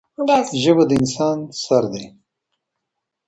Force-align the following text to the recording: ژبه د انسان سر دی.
ژبه 0.61 0.83
د 0.89 0.91
انسان 1.01 1.37
سر 1.63 1.83
دی. 1.93 2.05